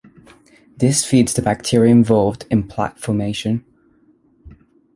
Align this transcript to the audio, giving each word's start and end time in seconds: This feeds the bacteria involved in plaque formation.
This 0.77 1.05
feeds 1.05 1.35
the 1.35 1.43
bacteria 1.43 1.91
involved 1.91 2.47
in 2.49 2.67
plaque 2.67 2.97
formation. 2.97 3.63